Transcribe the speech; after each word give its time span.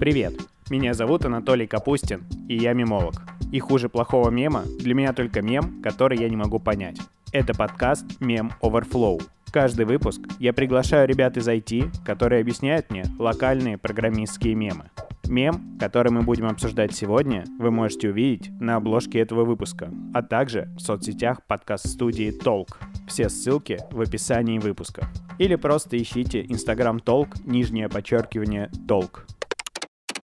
Привет, 0.00 0.34
меня 0.70 0.94
зовут 0.94 1.24
Анатолий 1.24 1.66
Капустин, 1.66 2.22
и 2.48 2.56
я 2.56 2.72
мемолог. 2.72 3.14
И 3.50 3.58
хуже 3.58 3.88
плохого 3.88 4.30
мема 4.30 4.62
для 4.78 4.94
меня 4.94 5.12
только 5.12 5.42
мем, 5.42 5.82
который 5.82 6.18
я 6.20 6.28
не 6.28 6.36
могу 6.36 6.60
понять. 6.60 6.98
Это 7.32 7.52
подкаст 7.52 8.06
«Мем 8.20 8.52
Overflow». 8.62 9.20
Каждый 9.50 9.86
выпуск 9.86 10.20
я 10.38 10.52
приглашаю 10.52 11.08
ребят 11.08 11.36
из 11.36 11.48
IT, 11.48 12.04
которые 12.04 12.42
объясняют 12.42 12.90
мне 12.90 13.06
локальные 13.18 13.76
программистские 13.76 14.54
мемы. 14.54 14.84
Мем, 15.26 15.76
который 15.80 16.12
мы 16.12 16.22
будем 16.22 16.46
обсуждать 16.46 16.94
сегодня, 16.94 17.44
вы 17.58 17.72
можете 17.72 18.10
увидеть 18.10 18.52
на 18.60 18.76
обложке 18.76 19.18
этого 19.18 19.44
выпуска, 19.44 19.90
а 20.14 20.22
также 20.22 20.68
в 20.76 20.80
соцсетях 20.80 21.42
подкаст-студии 21.44 22.30
Толк. 22.30 22.78
Все 23.08 23.28
ссылки 23.28 23.80
в 23.90 24.00
описании 24.00 24.60
выпуска. 24.60 25.08
Или 25.38 25.56
просто 25.56 26.00
ищите 26.00 26.42
Instagram 26.42 27.00
Толк, 27.00 27.30
нижнее 27.44 27.88
подчеркивание 27.88 28.70
Толк. 28.86 29.26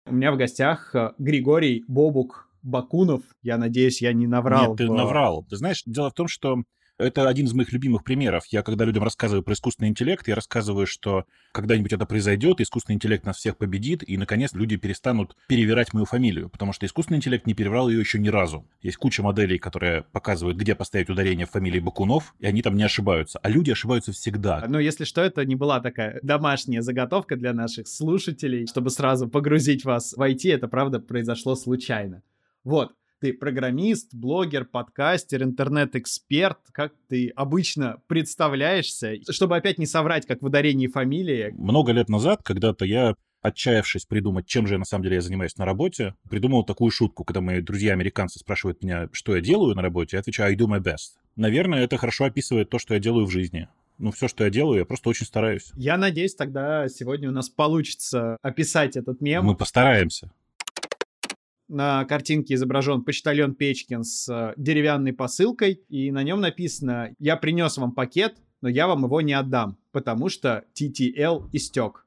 У 0.05 0.13
меня 0.13 0.31
в 0.31 0.37
гостях 0.37 0.95
э, 0.95 1.11
Григорий 1.19 1.83
Бобук 1.87 2.49
Бакунов. 2.63 3.23
Я 3.41 3.57
надеюсь, 3.57 4.01
я 4.01 4.13
не 4.13 4.27
наврал. 4.27 4.69
Нет, 4.69 4.77
ты 4.77 4.91
наврал. 4.91 5.45
Ты 5.49 5.57
знаешь, 5.57 5.83
дело 5.85 6.09
в 6.09 6.13
том, 6.13 6.27
что 6.27 6.63
это 7.01 7.27
один 7.27 7.45
из 7.45 7.53
моих 7.53 7.71
любимых 7.71 8.03
примеров. 8.03 8.45
Я, 8.47 8.63
когда 8.63 8.85
людям 8.85 9.03
рассказываю 9.03 9.43
про 9.43 9.53
искусственный 9.53 9.89
интеллект, 9.89 10.27
я 10.27 10.35
рассказываю, 10.35 10.87
что 10.87 11.25
когда-нибудь 11.51 11.93
это 11.93 12.05
произойдет, 12.05 12.61
искусственный 12.61 12.95
интеллект 12.95 13.25
нас 13.25 13.37
всех 13.37 13.57
победит, 13.57 14.07
и, 14.07 14.17
наконец, 14.17 14.53
люди 14.53 14.77
перестанут 14.77 15.35
перевирать 15.47 15.93
мою 15.93 16.05
фамилию, 16.05 16.49
потому 16.49 16.73
что 16.73 16.85
искусственный 16.85 17.17
интеллект 17.17 17.45
не 17.45 17.53
переврал 17.53 17.89
ее 17.89 17.99
еще 17.99 18.19
ни 18.19 18.29
разу. 18.29 18.65
Есть 18.81 18.97
куча 18.97 19.23
моделей, 19.23 19.57
которые 19.57 20.03
показывают, 20.11 20.57
где 20.57 20.75
поставить 20.75 21.09
ударение 21.09 21.45
в 21.45 21.51
фамилии 21.51 21.79
Бакунов, 21.79 22.35
и 22.39 22.45
они 22.45 22.61
там 22.61 22.75
не 22.75 22.83
ошибаются. 22.83 23.39
А 23.39 23.49
люди 23.49 23.71
ошибаются 23.71 24.11
всегда. 24.11 24.63
Но 24.67 24.79
если 24.79 25.03
что, 25.03 25.21
это 25.21 25.45
не 25.45 25.55
была 25.55 25.79
такая 25.79 26.19
домашняя 26.23 26.81
заготовка 26.81 27.35
для 27.35 27.53
наших 27.53 27.87
слушателей, 27.87 28.67
чтобы 28.67 28.89
сразу 28.89 29.27
погрузить 29.27 29.85
вас 29.85 30.13
в 30.13 30.21
IT. 30.21 30.53
Это, 30.53 30.67
правда, 30.67 30.99
произошло 30.99 31.55
случайно. 31.55 32.21
Вот, 32.63 32.93
ты 33.21 33.33
программист, 33.33 34.15
блогер, 34.15 34.65
подкастер, 34.65 35.43
интернет-эксперт, 35.43 36.57
как 36.71 36.91
ты 37.07 37.31
обычно 37.35 38.01
представляешься, 38.07 39.13
чтобы 39.29 39.55
опять 39.55 39.77
не 39.77 39.85
соврать, 39.85 40.25
как 40.25 40.41
в 40.41 40.45
ударении 40.45 40.87
фамилии. 40.87 41.53
Много 41.55 41.91
лет 41.91 42.09
назад, 42.09 42.41
когда-то 42.43 42.83
я 42.83 43.13
отчаявшись 43.43 44.05
придумать, 44.05 44.47
чем 44.47 44.65
же 44.65 44.73
я 44.73 44.79
на 44.79 44.85
самом 44.85 45.03
деле 45.03 45.15
я 45.15 45.21
занимаюсь 45.21 45.55
на 45.57 45.65
работе, 45.65 46.15
придумал 46.29 46.63
такую 46.63 46.89
шутку, 46.89 47.23
когда 47.23 47.41
мои 47.41 47.61
друзья-американцы 47.61 48.39
спрашивают 48.39 48.83
меня, 48.83 49.07
что 49.11 49.35
я 49.35 49.41
делаю 49.41 49.75
на 49.75 49.83
работе, 49.83 50.17
я 50.17 50.21
отвечаю, 50.21 50.49
I 50.49 50.55
do 50.55 50.65
my 50.65 50.81
best. 50.81 51.17
Наверное, 51.35 51.83
это 51.83 51.97
хорошо 51.97 52.25
описывает 52.25 52.69
то, 52.69 52.79
что 52.79 52.95
я 52.95 52.99
делаю 52.99 53.27
в 53.27 53.31
жизни. 53.31 53.67
Ну, 53.99 54.11
все, 54.11 54.27
что 54.27 54.43
я 54.43 54.49
делаю, 54.49 54.79
я 54.79 54.85
просто 54.85 55.09
очень 55.09 55.27
стараюсь. 55.27 55.71
Я 55.75 55.95
надеюсь, 55.95 56.33
тогда 56.33 56.87
сегодня 56.87 57.29
у 57.29 57.31
нас 57.31 57.49
получится 57.49 58.37
описать 58.41 58.97
этот 58.97 59.21
мем. 59.21 59.45
Мы 59.45 59.55
постараемся 59.55 60.31
на 61.71 62.03
картинке 62.05 62.55
изображен 62.55 63.03
почтальон 63.03 63.55
Печкин 63.55 64.03
с 64.03 64.27
э, 64.29 64.53
деревянной 64.57 65.13
посылкой, 65.13 65.81
и 65.87 66.11
на 66.11 66.21
нем 66.21 66.41
написано 66.41 67.15
«Я 67.17 67.37
принес 67.37 67.77
вам 67.77 67.93
пакет, 67.93 68.35
но 68.61 68.69
я 68.69 68.87
вам 68.87 69.05
его 69.05 69.21
не 69.21 69.33
отдам, 69.33 69.77
потому 69.91 70.29
что 70.29 70.65
TTL 70.79 71.49
истек». 71.53 72.05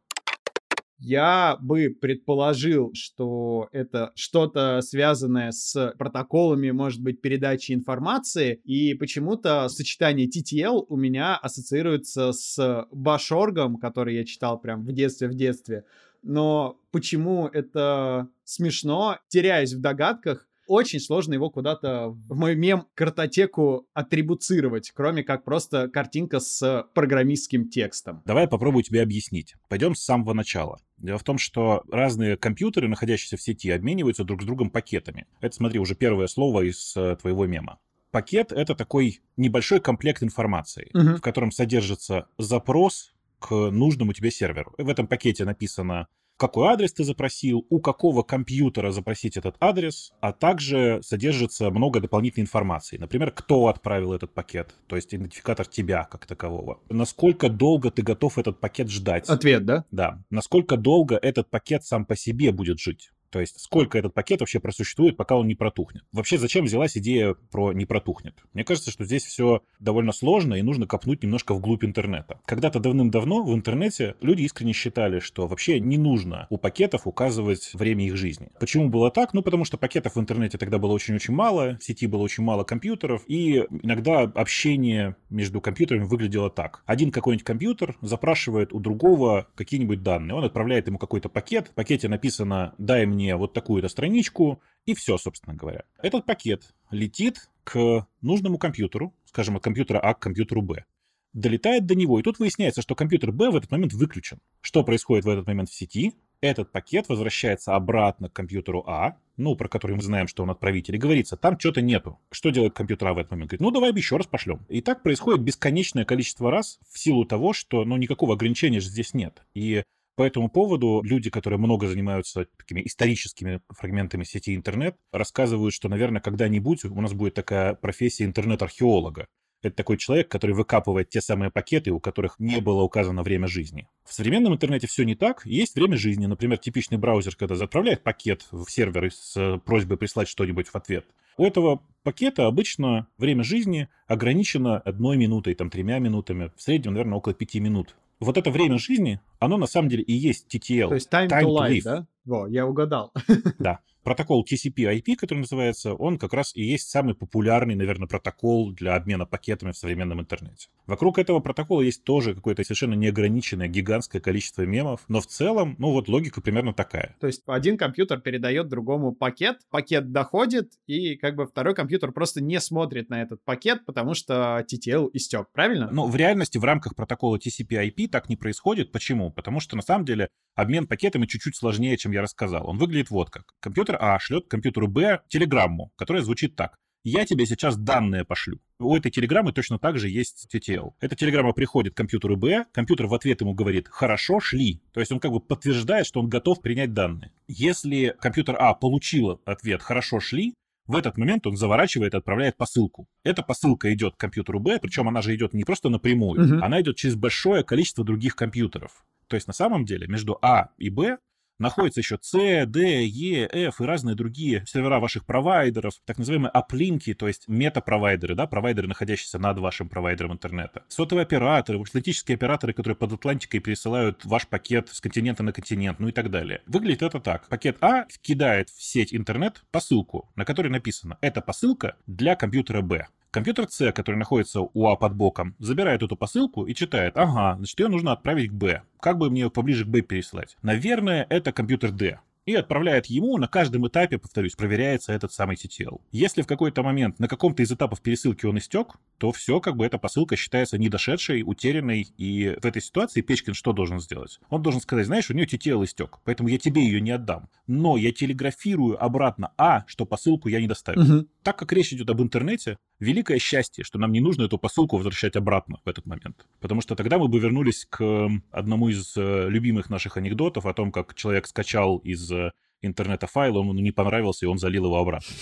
Я 0.98 1.58
бы 1.60 1.96
предположил, 2.00 2.92
что 2.94 3.68
это 3.72 4.12
что-то 4.14 4.80
связанное 4.80 5.50
с 5.50 5.94
протоколами, 5.98 6.70
может 6.70 7.02
быть, 7.02 7.20
передачи 7.20 7.72
информации, 7.72 8.60
и 8.64 8.94
почему-то 8.94 9.68
сочетание 9.68 10.28
TTL 10.28 10.86
у 10.88 10.96
меня 10.96 11.36
ассоциируется 11.36 12.32
с 12.32 12.86
Башоргом, 12.92 13.76
который 13.76 14.16
я 14.16 14.24
читал 14.24 14.58
прям 14.58 14.84
в 14.84 14.92
детстве, 14.92 15.28
в 15.28 15.34
детстве, 15.34 15.84
но 16.24 16.78
почему 16.90 17.46
это 17.46 18.28
смешно, 18.44 19.18
теряюсь 19.28 19.74
в 19.74 19.80
догадках, 19.80 20.48
очень 20.66 21.00
сложно 21.00 21.34
его 21.34 21.50
куда-то 21.50 22.08
в 22.08 22.34
мой 22.34 22.54
мем 22.56 22.86
картотеку 22.94 23.86
атрибуцировать, 23.92 24.92
кроме 24.94 25.22
как 25.22 25.44
просто 25.44 25.88
картинка 25.88 26.40
с 26.40 26.86
программистским 26.94 27.68
текстом. 27.68 28.22
Давай 28.24 28.48
попробую 28.48 28.82
тебе 28.82 29.02
объяснить. 29.02 29.54
Пойдем 29.68 29.94
с 29.94 30.02
самого 30.02 30.32
начала. 30.32 30.78
Дело 30.96 31.18
в 31.18 31.24
том, 31.24 31.38
что 31.38 31.82
разные 31.90 32.36
компьютеры, 32.36 32.88
находящиеся 32.88 33.36
в 33.36 33.42
сети, 33.42 33.70
обмениваются 33.70 34.24
друг 34.24 34.42
с 34.42 34.46
другом 34.46 34.70
пакетами. 34.70 35.26
Это, 35.40 35.54
смотри, 35.54 35.78
уже 35.78 35.94
первое 35.94 36.28
слово 36.28 36.62
из 36.62 36.96
э, 36.96 37.16
твоего 37.20 37.46
мема. 37.46 37.78
Пакет— 38.10 38.52
это 38.52 38.74
такой 38.76 39.20
небольшой 39.36 39.80
комплект 39.80 40.22
информации, 40.22 40.88
угу. 40.94 41.16
в 41.16 41.20
котором 41.20 41.50
содержится 41.50 42.28
запрос 42.38 43.13
к 43.44 43.70
нужному 43.70 44.14
тебе 44.14 44.30
серверу. 44.30 44.72
В 44.78 44.88
этом 44.88 45.06
пакете 45.06 45.44
написано 45.44 46.08
какой 46.36 46.66
адрес 46.68 46.92
ты 46.92 47.04
запросил, 47.04 47.64
у 47.70 47.78
какого 47.78 48.22
компьютера 48.22 48.90
запросить 48.90 49.36
этот 49.36 49.54
адрес, 49.60 50.12
а 50.20 50.32
также 50.32 50.98
содержится 51.02 51.70
много 51.70 52.00
дополнительной 52.00 52.42
информации. 52.42 52.96
Например, 52.96 53.30
кто 53.30 53.68
отправил 53.68 54.12
этот 54.12 54.34
пакет, 54.34 54.74
то 54.88 54.96
есть 54.96 55.14
идентификатор 55.14 55.66
тебя 55.66 56.04
как 56.04 56.26
такового. 56.26 56.80
Насколько 56.88 57.48
долго 57.48 57.90
ты 57.92 58.02
готов 58.02 58.38
этот 58.38 58.58
пакет 58.58 58.90
ждать. 58.90 59.28
Ответ, 59.28 59.64
да? 59.64 59.84
Да. 59.92 60.24
Насколько 60.30 60.76
долго 60.76 61.16
этот 61.16 61.50
пакет 61.50 61.84
сам 61.84 62.04
по 62.04 62.16
себе 62.16 62.50
будет 62.50 62.80
жить. 62.80 63.12
То 63.34 63.40
есть 63.40 63.60
сколько 63.60 63.98
этот 63.98 64.14
пакет 64.14 64.38
вообще 64.38 64.60
просуществует, 64.60 65.16
пока 65.16 65.34
он 65.34 65.48
не 65.48 65.56
протухнет. 65.56 66.04
Вообще, 66.12 66.38
зачем 66.38 66.66
взялась 66.66 66.96
идея 66.96 67.34
про 67.50 67.72
не 67.72 67.84
протухнет? 67.84 68.36
Мне 68.52 68.62
кажется, 68.62 68.92
что 68.92 69.04
здесь 69.04 69.24
все 69.24 69.60
довольно 69.80 70.12
сложно 70.12 70.54
и 70.54 70.62
нужно 70.62 70.86
копнуть 70.86 71.24
немножко 71.24 71.52
вглубь 71.52 71.84
интернета. 71.84 72.38
Когда-то 72.46 72.78
давным-давно 72.78 73.42
в 73.42 73.52
интернете 73.52 74.14
люди 74.20 74.42
искренне 74.42 74.72
считали, 74.72 75.18
что 75.18 75.48
вообще 75.48 75.80
не 75.80 75.98
нужно 75.98 76.46
у 76.48 76.58
пакетов 76.58 77.08
указывать 77.08 77.74
время 77.74 78.06
их 78.06 78.16
жизни. 78.16 78.50
Почему 78.60 78.88
было 78.88 79.10
так? 79.10 79.34
Ну, 79.34 79.42
потому 79.42 79.64
что 79.64 79.78
пакетов 79.78 80.14
в 80.14 80.20
интернете 80.20 80.56
тогда 80.56 80.78
было 80.78 80.92
очень-очень 80.92 81.34
мало, 81.34 81.76
в 81.80 81.82
сети 81.82 82.06
было 82.06 82.22
очень 82.22 82.44
мало 82.44 82.62
компьютеров, 82.62 83.24
и 83.26 83.64
иногда 83.82 84.20
общение 84.20 85.16
между 85.28 85.60
компьютерами 85.60 86.04
выглядело 86.04 86.50
так. 86.50 86.84
Один 86.86 87.10
какой-нибудь 87.10 87.44
компьютер 87.44 87.96
запрашивает 88.00 88.72
у 88.72 88.78
другого 88.78 89.48
какие-нибудь 89.56 90.04
данные. 90.04 90.36
Он 90.36 90.44
отправляет 90.44 90.86
ему 90.86 90.98
какой-то 90.98 91.28
пакет. 91.28 91.66
В 91.66 91.74
пакете 91.74 92.06
написано 92.06 92.74
«дай 92.78 93.06
мне 93.06 93.23
мне 93.24 93.36
вот 93.36 93.54
такую-то 93.54 93.88
страничку, 93.88 94.60
и 94.86 94.94
все, 94.94 95.16
собственно 95.16 95.56
говоря. 95.56 95.84
Этот 96.02 96.26
пакет 96.26 96.74
летит 96.90 97.48
к 97.64 98.06
нужному 98.20 98.58
компьютеру, 98.58 99.14
скажем, 99.24 99.56
от 99.56 99.62
компьютера 99.62 99.98
А 99.98 100.14
к 100.14 100.20
компьютеру 100.20 100.60
Б. 100.60 100.84
Долетает 101.32 101.86
до 101.86 101.94
него, 101.94 102.20
и 102.20 102.22
тут 102.22 102.38
выясняется, 102.38 102.82
что 102.82 102.94
компьютер 102.94 103.32
Б 103.32 103.50
в 103.50 103.56
этот 103.56 103.70
момент 103.70 103.92
выключен. 103.94 104.38
Что 104.60 104.84
происходит 104.84 105.24
в 105.24 105.28
этот 105.28 105.46
момент 105.46 105.70
в 105.70 105.74
сети? 105.74 106.14
Этот 106.40 106.70
пакет 106.70 107.08
возвращается 107.08 107.74
обратно 107.74 108.28
к 108.28 108.34
компьютеру 108.34 108.84
А, 108.86 109.16
ну, 109.38 109.56
про 109.56 109.66
который 109.66 109.96
мы 109.96 110.02
знаем, 110.02 110.28
что 110.28 110.42
он 110.42 110.50
отправитель, 110.50 110.96
и 110.96 110.98
говорится, 110.98 111.38
там 111.38 111.58
что-то 111.58 111.80
нету. 111.80 112.20
Что 112.30 112.50
делает 112.50 112.74
компьютер 112.74 113.08
А 113.08 113.14
в 113.14 113.18
этот 113.18 113.30
момент? 113.30 113.50
Говорит, 113.50 113.62
ну, 113.62 113.70
давай 113.70 113.94
еще 113.94 114.18
раз 114.18 114.26
пошлем. 114.26 114.64
И 114.68 114.82
так 114.82 115.02
происходит 115.02 115.40
бесконечное 115.40 116.04
количество 116.04 116.50
раз 116.50 116.78
в 116.88 116.98
силу 116.98 117.24
того, 117.24 117.54
что, 117.54 117.84
ну, 117.84 117.96
никакого 117.96 118.34
ограничения 118.34 118.80
же 118.80 118.90
здесь 118.90 119.14
нет. 119.14 119.42
И 119.54 119.82
по 120.16 120.22
этому 120.22 120.48
поводу 120.48 121.02
люди, 121.02 121.30
которые 121.30 121.58
много 121.58 121.86
занимаются 121.86 122.46
такими 122.56 122.82
историческими 122.86 123.60
фрагментами 123.68 124.24
сети 124.24 124.54
интернет, 124.54 124.96
рассказывают, 125.12 125.74
что, 125.74 125.88
наверное, 125.88 126.20
когда-нибудь 126.20 126.84
у 126.84 127.00
нас 127.00 127.12
будет 127.12 127.34
такая 127.34 127.74
профессия 127.74 128.24
интернет-археолога. 128.24 129.26
Это 129.62 129.76
такой 129.76 129.96
человек, 129.96 130.28
который 130.28 130.54
выкапывает 130.54 131.08
те 131.08 131.22
самые 131.22 131.50
пакеты, 131.50 131.90
у 131.90 131.98
которых 131.98 132.38
не 132.38 132.60
было 132.60 132.82
указано 132.82 133.22
время 133.22 133.48
жизни. 133.48 133.88
В 134.04 134.12
современном 134.12 134.52
интернете 134.52 134.86
все 134.86 135.04
не 135.04 135.14
так. 135.14 135.46
Есть 135.46 135.74
время 135.74 135.96
жизни. 135.96 136.26
Например, 136.26 136.58
типичный 136.58 136.98
браузер, 136.98 137.34
когда 137.34 137.54
отправляет 137.54 138.02
пакет 138.02 138.46
в 138.52 138.68
сервер 138.68 139.10
с 139.10 139.58
просьбой 139.64 139.96
прислать 139.96 140.28
что-нибудь 140.28 140.68
в 140.68 140.74
ответ. 140.74 141.06
У 141.38 141.46
этого 141.46 141.82
пакета 142.02 142.46
обычно 142.46 143.08
время 143.16 143.42
жизни 143.42 143.88
ограничено 144.06 144.78
одной 144.78 145.16
минутой, 145.16 145.54
там, 145.54 145.70
тремя 145.70 145.98
минутами. 145.98 146.52
В 146.56 146.62
среднем, 146.62 146.92
наверное, 146.92 147.16
около 147.16 147.32
пяти 147.32 147.58
минут 147.58 147.96
вот 148.20 148.36
это 148.36 148.50
время 148.50 148.78
жизни, 148.78 149.20
оно 149.38 149.56
на 149.56 149.66
самом 149.66 149.88
деле 149.88 150.02
и 150.02 150.12
есть 150.12 150.54
TTL. 150.54 150.88
То 150.88 150.94
есть 150.94 151.12
time, 151.12 151.28
time 151.28 151.42
to, 151.42 151.56
to 151.56 151.68
live, 151.68 151.82
да? 151.84 152.06
Во, 152.24 152.46
я 152.46 152.66
угадал. 152.66 153.12
Да 153.58 153.80
протокол 154.04 154.44
TCP/IP, 154.44 155.16
который 155.16 155.40
называется, 155.40 155.94
он 155.94 156.18
как 156.18 156.32
раз 156.34 156.54
и 156.54 156.62
есть 156.62 156.88
самый 156.88 157.14
популярный, 157.14 157.74
наверное, 157.74 158.06
протокол 158.06 158.70
для 158.72 158.94
обмена 158.94 159.26
пакетами 159.26 159.72
в 159.72 159.76
современном 159.76 160.20
интернете. 160.20 160.68
Вокруг 160.86 161.18
этого 161.18 161.40
протокола 161.40 161.80
есть 161.80 162.04
тоже 162.04 162.34
какое-то 162.34 162.62
совершенно 162.62 162.94
неограниченное 162.94 163.66
гигантское 163.66 164.20
количество 164.20 164.62
мемов, 164.62 165.00
но 165.08 165.20
в 165.20 165.26
целом, 165.26 165.74
ну 165.78 165.90
вот 165.90 166.08
логика 166.08 166.40
примерно 166.40 166.74
такая. 166.74 167.16
То 167.18 167.26
есть 167.26 167.42
один 167.46 167.76
компьютер 167.76 168.20
передает 168.20 168.68
другому 168.68 169.12
пакет, 169.12 169.58
пакет 169.70 170.12
доходит, 170.12 170.72
и 170.86 171.16
как 171.16 171.34
бы 171.34 171.46
второй 171.46 171.74
компьютер 171.74 172.12
просто 172.12 172.42
не 172.42 172.60
смотрит 172.60 173.08
на 173.08 173.22
этот 173.22 173.42
пакет, 173.42 173.86
потому 173.86 174.14
что 174.14 174.64
TTL 174.70 175.10
истек, 175.14 175.48
правильно? 175.52 175.88
Ну, 175.90 176.06
в 176.06 176.14
реальности 176.16 176.58
в 176.58 176.64
рамках 176.64 176.94
протокола 176.94 177.38
TCP/IP 177.38 178.08
так 178.08 178.28
не 178.28 178.36
происходит. 178.36 178.92
Почему? 178.92 179.30
Потому 179.34 179.60
что 179.60 179.76
на 179.76 179.82
самом 179.82 180.04
деле 180.04 180.28
обмен 180.54 180.86
пакетами 180.86 181.26
чуть-чуть 181.26 181.56
сложнее, 181.56 181.96
чем 181.96 182.12
я 182.12 182.22
рассказал. 182.22 182.68
Он 182.68 182.78
выглядит 182.78 183.10
вот 183.10 183.30
как. 183.30 183.54
Компьютер 183.60 183.96
А 184.00 184.18
шлет 184.18 184.48
компьютеру 184.48 184.88
Б 184.88 185.20
телеграмму, 185.28 185.92
которая 185.96 186.22
звучит 186.22 186.56
так. 186.56 186.76
я 187.06 187.26
тебе 187.26 187.44
сейчас 187.44 187.76
данные 187.76 188.24
пошлю. 188.24 188.60
У 188.78 188.96
этой 188.96 189.10
телеграммы 189.10 189.52
точно 189.52 189.78
так 189.78 189.98
же 189.98 190.08
есть 190.08 190.48
TTL. 190.52 190.94
Эта 191.00 191.14
телеграмма 191.14 191.52
приходит 191.52 191.92
к 191.92 191.96
компьютеру 191.96 192.36
Б, 192.36 192.64
компьютер 192.72 193.06
в 193.06 193.14
ответ 193.14 193.42
ему 193.42 193.52
говорит 193.52 193.88
«хорошо, 193.88 194.40
шли». 194.40 194.80
То 194.92 195.00
есть 195.00 195.12
он 195.12 195.20
как 195.20 195.30
бы 195.30 195.40
подтверждает, 195.40 196.06
что 196.06 196.20
он 196.20 196.28
готов 196.28 196.62
принять 196.62 196.94
данные. 196.94 197.32
Если 197.46 198.16
компьютер 198.20 198.56
А 198.58 198.72
получил 198.74 199.42
ответ 199.44 199.82
«хорошо, 199.82 200.18
шли», 200.18 200.54
в 200.86 200.96
этот 200.96 201.16
момент 201.16 201.46
он 201.46 201.56
заворачивает 201.56 202.12
и 202.12 202.16
отправляет 202.16 202.56
посылку. 202.56 203.06
Эта 203.22 203.42
посылка 203.42 203.92
идет 203.94 204.16
к 204.16 204.20
компьютеру 204.20 204.60
Б, 204.60 204.78
причем 204.80 205.08
она 205.08 205.22
же 205.22 205.34
идет 205.34 205.54
не 205.54 205.64
просто 205.64 205.88
напрямую, 205.88 206.40
uh-huh. 206.40 206.60
она 206.60 206.80
идет 206.82 206.96
через 206.96 207.16
большое 207.16 207.64
количество 207.64 208.04
других 208.04 208.36
компьютеров. 208.36 209.04
То 209.34 209.36
есть 209.36 209.48
на 209.48 209.52
самом 209.52 209.84
деле 209.84 210.06
между 210.06 210.38
А 210.42 210.68
и 210.78 210.90
Б 210.90 211.18
находится 211.58 211.98
еще 211.98 212.20
C, 212.22 212.66
D, 212.66 213.04
E, 213.04 213.48
F 213.52 213.80
и 213.80 213.84
разные 213.84 214.14
другие 214.14 214.62
сервера 214.64 215.00
ваших 215.00 215.26
провайдеров, 215.26 215.94
так 216.04 216.18
называемые 216.18 216.50
аплинки, 216.50 217.14
то 217.14 217.26
есть 217.26 217.48
мета-провайдеры, 217.48 218.36
да, 218.36 218.46
провайдеры, 218.46 218.86
находящиеся 218.86 219.40
над 219.40 219.58
вашим 219.58 219.88
провайдером 219.88 220.34
интернета. 220.34 220.84
Сотовые 220.86 221.24
операторы, 221.24 221.80
атлантические 221.80 222.36
операторы, 222.36 222.74
которые 222.74 222.96
под 222.96 223.14
Атлантикой 223.14 223.58
пересылают 223.58 224.24
ваш 224.24 224.46
пакет 224.46 224.88
с 224.92 225.00
континента 225.00 225.42
на 225.42 225.52
континент, 225.52 225.98
ну 225.98 226.06
и 226.06 226.12
так 226.12 226.30
далее. 226.30 226.62
Выглядит 226.66 227.02
это 227.02 227.18
так. 227.18 227.48
Пакет 227.48 227.78
А 227.80 228.06
кидает 228.22 228.70
в 228.70 228.80
сеть 228.80 229.12
интернет 229.12 229.64
посылку, 229.72 230.30
на 230.36 230.44
которой 230.44 230.68
написано 230.68 231.18
«Это 231.20 231.40
посылка 231.40 231.96
для 232.06 232.36
компьютера 232.36 232.82
Б». 232.82 233.08
Компьютер 233.34 233.68
C, 233.68 233.90
который 233.90 234.14
находится 234.14 234.60
у 234.60 234.86
А 234.86 234.94
под 234.94 235.16
боком, 235.16 235.56
забирает 235.58 236.04
эту 236.04 236.14
посылку 236.14 236.66
и 236.66 236.72
читает, 236.72 237.16
ага, 237.16 237.56
значит, 237.56 237.80
ее 237.80 237.88
нужно 237.88 238.12
отправить 238.12 238.50
к 238.50 238.52
Б. 238.52 238.82
Как 239.00 239.18
бы 239.18 239.28
мне 239.28 239.40
ее 239.40 239.50
поближе 239.50 239.84
к 239.84 239.88
Б 239.88 240.02
переслать? 240.02 240.56
Наверное, 240.62 241.26
это 241.28 241.50
компьютер 241.50 241.90
D 241.90 242.20
и 242.46 242.54
отправляет 242.54 243.06
ему 243.06 243.36
на 243.38 243.48
каждом 243.48 243.86
этапе, 243.88 244.18
повторюсь, 244.18 244.54
проверяется 244.54 245.12
этот 245.12 245.32
самый 245.32 245.56
TTL. 245.56 246.00
Если 246.12 246.42
в 246.42 246.46
какой-то 246.46 246.82
момент 246.82 247.18
на 247.18 247.28
каком-то 247.28 247.62
из 247.62 247.72
этапов 247.72 248.02
пересылки 248.02 248.46
он 248.46 248.58
истек, 248.58 248.96
то 249.18 249.32
все, 249.32 249.60
как 249.60 249.76
бы 249.76 249.86
эта 249.86 249.98
посылка 249.98 250.36
считается 250.36 250.78
недошедшей, 250.78 251.42
утерянной, 251.44 252.06
и 252.18 252.56
в 252.60 252.66
этой 252.66 252.82
ситуации 252.82 253.22
Печкин 253.22 253.54
что 253.54 253.72
должен 253.72 254.00
сделать? 254.00 254.40
Он 254.50 254.62
должен 254.62 254.80
сказать, 254.80 255.06
знаешь, 255.06 255.30
у 255.30 255.34
нее 255.34 255.46
TTL 255.46 255.84
истек, 255.84 256.18
поэтому 256.24 256.48
я 256.48 256.58
тебе 256.58 256.84
ее 256.84 257.00
не 257.00 257.12
отдам, 257.12 257.48
но 257.66 257.96
я 257.96 258.12
телеграфирую 258.12 259.02
обратно 259.02 259.52
А, 259.56 259.84
что 259.86 260.04
посылку 260.04 260.48
я 260.48 260.60
не 260.60 260.66
доставил. 260.66 261.02
Угу. 261.02 261.28
Так 261.42 261.58
как 261.58 261.72
речь 261.72 261.92
идет 261.92 262.10
об 262.10 262.20
интернете, 262.20 262.76
великое 263.04 263.38
счастье, 263.38 263.84
что 263.84 263.98
нам 263.98 264.12
не 264.12 264.20
нужно 264.20 264.44
эту 264.44 264.58
посылку 264.58 264.96
возвращать 264.96 265.36
обратно 265.36 265.80
в 265.84 265.88
этот 265.88 266.06
момент. 266.06 266.46
Потому 266.60 266.80
что 266.80 266.96
тогда 266.96 267.18
мы 267.18 267.28
бы 267.28 267.38
вернулись 267.38 267.86
к 267.88 268.28
одному 268.50 268.88
из 268.88 269.16
э, 269.16 269.48
любимых 269.48 269.90
наших 269.90 270.16
анекдотов 270.16 270.66
о 270.66 270.74
том, 270.74 270.90
как 270.90 271.14
человек 271.14 271.46
скачал 271.46 271.98
из 271.98 272.30
э, 272.32 272.50
интернета 272.82 273.26
файл, 273.26 273.58
он 273.58 273.68
ему 273.68 273.80
не 273.80 273.92
понравился, 273.92 274.46
и 274.46 274.48
он 274.48 274.58
залил 274.58 274.86
его 274.86 274.98
обратно. 274.98 275.34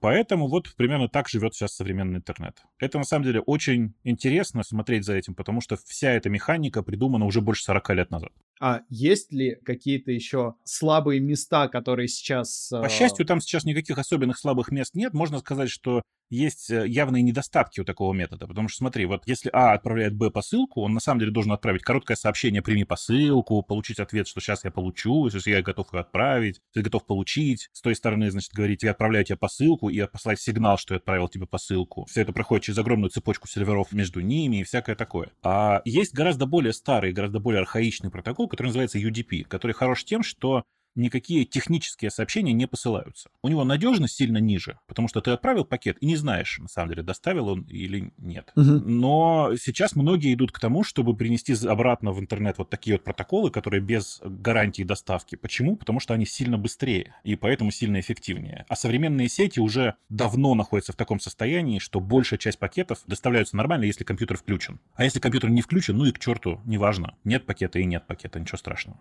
Поэтому 0.00 0.46
вот 0.46 0.74
примерно 0.76 1.08
так 1.08 1.28
живет 1.28 1.54
сейчас 1.54 1.74
современный 1.74 2.18
интернет. 2.18 2.62
Это 2.78 2.98
на 2.98 3.04
самом 3.04 3.24
деле 3.24 3.40
очень 3.40 3.94
интересно 4.04 4.62
смотреть 4.62 5.04
за 5.04 5.14
этим, 5.14 5.34
потому 5.34 5.60
что 5.60 5.76
вся 5.76 6.12
эта 6.12 6.30
механика 6.30 6.82
придумана 6.82 7.24
уже 7.24 7.40
больше 7.40 7.64
40 7.64 7.90
лет 7.90 8.10
назад. 8.10 8.30
А 8.60 8.82
есть 8.88 9.32
ли 9.32 9.56
какие-то 9.64 10.12
еще 10.12 10.54
слабые 10.64 11.20
места, 11.20 11.68
которые 11.68 12.06
сейчас... 12.08 12.68
По 12.70 12.88
счастью, 12.88 13.26
там 13.26 13.40
сейчас 13.40 13.64
никаких 13.64 13.98
особенных 13.98 14.38
слабых 14.38 14.70
мест 14.70 14.94
нет. 14.94 15.14
Можно 15.14 15.38
сказать, 15.40 15.70
что 15.70 16.02
есть 16.30 16.70
э, 16.70 16.86
явные 16.86 17.22
недостатки 17.22 17.80
у 17.80 17.84
такого 17.84 18.12
метода. 18.12 18.46
Потому 18.46 18.68
что, 18.68 18.78
смотри, 18.78 19.06
вот 19.06 19.22
если 19.26 19.50
А 19.52 19.72
отправляет 19.72 20.14
Б 20.14 20.30
посылку, 20.30 20.82
он 20.82 20.94
на 20.94 21.00
самом 21.00 21.20
деле 21.20 21.32
должен 21.32 21.52
отправить 21.52 21.82
короткое 21.82 22.16
сообщение 22.16 22.62
«прими 22.62 22.84
посылку», 22.84 23.62
получить 23.62 23.98
ответ, 23.98 24.28
что 24.28 24.40
сейчас 24.40 24.64
я 24.64 24.70
получу, 24.70 25.26
если 25.26 25.50
я 25.50 25.62
готов 25.62 25.92
ее 25.92 26.00
отправить, 26.00 26.60
ты 26.72 26.82
готов 26.82 27.06
получить. 27.06 27.68
С 27.72 27.80
той 27.80 27.94
стороны, 27.94 28.30
значит, 28.30 28.52
говорить, 28.52 28.82
я 28.82 28.92
отправляю 28.92 29.24
тебе 29.24 29.36
посылку, 29.36 29.88
и 29.88 30.06
послать 30.06 30.40
сигнал, 30.40 30.78
что 30.78 30.94
я 30.94 30.98
отправил 30.98 31.28
тебе 31.28 31.46
посылку. 31.46 32.06
Все 32.06 32.22
это 32.22 32.32
проходит 32.32 32.64
через 32.64 32.78
огромную 32.78 33.10
цепочку 33.10 33.48
серверов 33.48 33.92
между 33.92 34.20
ними 34.20 34.58
и 34.58 34.64
всякое 34.64 34.96
такое. 34.96 35.30
А 35.42 35.82
есть 35.84 36.14
гораздо 36.14 36.46
более 36.46 36.72
старый, 36.72 37.12
гораздо 37.12 37.40
более 37.40 37.60
архаичный 37.60 38.10
протокол, 38.10 38.48
который 38.48 38.68
называется 38.68 38.98
UDP, 38.98 39.44
который 39.44 39.72
хорош 39.72 40.04
тем, 40.04 40.22
что 40.22 40.64
никакие 40.94 41.44
технические 41.44 42.10
сообщения 42.10 42.52
не 42.52 42.66
посылаются. 42.66 43.30
У 43.42 43.48
него 43.48 43.64
надежность 43.64 44.16
сильно 44.16 44.38
ниже, 44.38 44.78
потому 44.86 45.08
что 45.08 45.20
ты 45.20 45.30
отправил 45.30 45.64
пакет 45.64 45.96
и 46.00 46.06
не 46.06 46.16
знаешь, 46.16 46.58
на 46.58 46.68
самом 46.68 46.90
деле, 46.90 47.02
доставил 47.02 47.48
он 47.48 47.62
или 47.62 48.12
нет. 48.18 48.52
Угу. 48.56 48.64
Но 48.64 49.52
сейчас 49.60 49.94
многие 49.94 50.34
идут 50.34 50.52
к 50.52 50.60
тому, 50.60 50.84
чтобы 50.84 51.16
принести 51.16 51.54
обратно 51.66 52.12
в 52.12 52.20
интернет 52.20 52.58
вот 52.58 52.70
такие 52.70 52.96
вот 52.96 53.04
протоколы, 53.04 53.50
которые 53.50 53.80
без 53.80 54.20
гарантии 54.24 54.82
доставки. 54.82 55.36
Почему? 55.36 55.76
Потому 55.76 56.00
что 56.00 56.14
они 56.14 56.26
сильно 56.26 56.58
быстрее 56.58 57.14
и 57.24 57.36
поэтому 57.36 57.70
сильно 57.70 58.00
эффективнее. 58.00 58.66
А 58.68 58.76
современные 58.76 59.28
сети 59.28 59.60
уже 59.60 59.94
давно 60.08 60.54
находятся 60.54 60.92
в 60.92 60.96
таком 60.96 61.20
состоянии, 61.20 61.78
что 61.78 62.00
большая 62.00 62.38
часть 62.38 62.58
пакетов 62.58 63.00
доставляются 63.06 63.56
нормально, 63.56 63.84
если 63.84 64.04
компьютер 64.04 64.36
включен. 64.36 64.80
А 64.94 65.04
если 65.04 65.20
компьютер 65.20 65.50
не 65.50 65.62
включен, 65.62 65.96
ну 65.96 66.04
и 66.04 66.12
к 66.12 66.18
черту, 66.18 66.60
неважно. 66.64 67.14
Нет 67.24 67.46
пакета 67.46 67.78
и 67.78 67.84
нет 67.84 68.06
пакета, 68.06 68.40
ничего 68.40 68.58
страшного. 68.58 69.00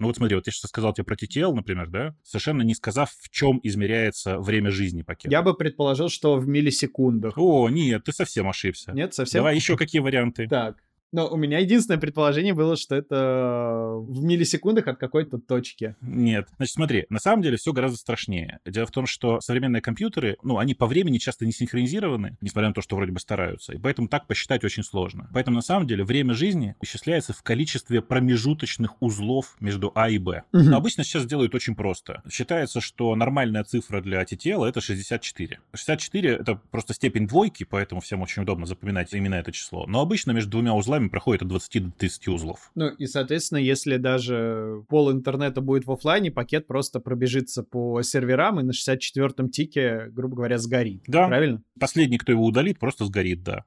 Ну 0.00 0.06
вот 0.06 0.16
смотри, 0.16 0.34
вот 0.34 0.46
я 0.46 0.52
сейчас 0.52 0.70
сказал 0.70 0.94
тебе 0.94 1.04
про 1.04 1.14
TTL, 1.14 1.52
например, 1.52 1.88
да, 1.90 2.16
совершенно 2.22 2.62
не 2.62 2.74
сказав, 2.74 3.10
в 3.20 3.28
чем 3.28 3.60
измеряется 3.62 4.38
время 4.38 4.70
жизни 4.70 5.02
пакета. 5.02 5.30
Я 5.30 5.42
бы 5.42 5.54
предположил, 5.54 6.08
что 6.08 6.36
в 6.36 6.48
миллисекундах. 6.48 7.34
О, 7.36 7.68
нет, 7.68 8.04
ты 8.04 8.12
совсем 8.12 8.48
ошибся. 8.48 8.92
Нет, 8.92 9.12
совсем? 9.12 9.40
Давай 9.40 9.54
еще 9.54 9.76
какие 9.76 10.00
варианты? 10.00 10.48
Так, 10.48 10.78
но 11.12 11.28
у 11.28 11.36
меня 11.36 11.58
единственное 11.58 11.98
предположение 11.98 12.54
было, 12.54 12.76
что 12.76 12.94
это 12.94 13.94
в 13.98 14.22
миллисекундах 14.22 14.86
от 14.86 14.98
какой-то 14.98 15.38
точки. 15.38 15.96
Нет. 16.00 16.48
Значит, 16.56 16.74
смотри, 16.74 17.06
на 17.08 17.18
самом 17.18 17.42
деле 17.42 17.56
все 17.56 17.72
гораздо 17.72 17.98
страшнее. 17.98 18.60
Дело 18.64 18.86
в 18.86 18.90
том, 18.90 19.06
что 19.06 19.40
современные 19.40 19.82
компьютеры, 19.82 20.36
ну, 20.42 20.58
они 20.58 20.74
по 20.74 20.86
времени 20.86 21.18
часто 21.18 21.46
не 21.46 21.52
синхронизированы, 21.52 22.36
несмотря 22.40 22.68
на 22.68 22.74
то, 22.74 22.82
что 22.82 22.96
вроде 22.96 23.12
бы 23.12 23.20
стараются. 23.20 23.72
И 23.72 23.78
поэтому 23.78 24.08
так 24.08 24.26
посчитать 24.26 24.64
очень 24.64 24.82
сложно. 24.82 25.28
Поэтому 25.32 25.56
на 25.56 25.62
самом 25.62 25.86
деле 25.86 26.04
время 26.04 26.34
жизни 26.34 26.76
исчисляется 26.80 27.32
в 27.32 27.42
количестве 27.42 28.02
промежуточных 28.02 29.00
узлов 29.02 29.56
между 29.60 29.92
А 29.94 30.08
и 30.08 30.18
Б. 30.18 30.44
Угу. 30.52 30.62
Но 30.62 30.76
обычно 30.76 31.04
сейчас 31.04 31.26
делают 31.26 31.54
очень 31.54 31.74
просто. 31.74 32.22
Считается, 32.30 32.80
что 32.80 33.14
нормальная 33.16 33.64
цифра 33.64 34.00
для 34.00 34.22
TTL 34.22 34.66
это 34.68 34.80
64. 34.80 35.60
64 35.74 36.30
это 36.30 36.60
просто 36.70 36.94
степень 36.94 37.26
двойки, 37.26 37.64
поэтому 37.64 38.00
всем 38.00 38.22
очень 38.22 38.42
удобно 38.42 38.66
запоминать 38.66 39.12
именно 39.12 39.34
это 39.34 39.52
число. 39.52 39.86
Но 39.86 40.00
обычно 40.00 40.32
между 40.32 40.50
двумя 40.50 40.74
узлами 40.74 40.99
узлами 41.00 41.08
проходит 41.08 41.42
от 41.42 41.48
20 41.48 41.84
до 41.84 41.92
30 41.92 42.28
узлов. 42.28 42.70
Ну 42.74 42.88
и, 42.88 43.06
соответственно, 43.06 43.58
если 43.58 43.96
даже 43.96 44.84
пол 44.88 45.10
интернета 45.12 45.60
будет 45.60 45.86
в 45.86 45.92
офлайне, 45.92 46.30
пакет 46.30 46.66
просто 46.66 47.00
пробежится 47.00 47.62
по 47.62 48.02
серверам 48.02 48.60
и 48.60 48.62
на 48.62 48.72
64-м 48.72 49.50
тике, 49.50 50.08
грубо 50.10 50.36
говоря, 50.36 50.58
сгорит. 50.58 51.02
Да. 51.06 51.26
Правильно? 51.28 51.62
Последний, 51.78 52.18
кто 52.18 52.32
его 52.32 52.44
удалит, 52.44 52.78
просто 52.78 53.04
сгорит, 53.04 53.42
да 53.42 53.64